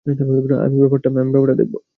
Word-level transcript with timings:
আমি 0.65 0.77
ব্যাপারটা 0.81 1.09
দেখব। 1.55 1.73